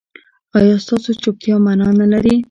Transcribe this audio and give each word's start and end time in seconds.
ایا 0.57 0.75
ستاسو 0.85 1.09
چوپتیا 1.21 1.55
معنی 1.65 1.89
نلري؟ 1.99 2.35